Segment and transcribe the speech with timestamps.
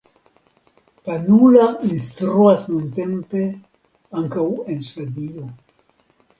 [1.09, 3.43] Panula instruas nuntempe
[4.23, 5.49] ankaŭ en Svedio.